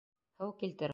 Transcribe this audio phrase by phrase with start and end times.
[0.43, 0.89] Һыу килтер!